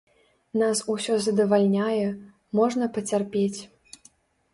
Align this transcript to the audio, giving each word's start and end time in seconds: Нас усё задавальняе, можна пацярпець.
Нас 0.59 0.79
усё 0.93 1.17
задавальняе, 1.25 2.07
можна 2.61 2.89
пацярпець. 2.97 3.59